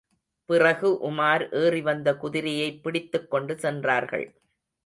பிறகு 0.45 0.93
உமார் 1.11 1.43
ஏறிவந்த 1.55 2.17
குதிரையைப் 2.17 2.81
பிடித்துக் 2.81 3.31
கொண்டு 3.31 3.57
சென்றார்கள். 3.59 4.41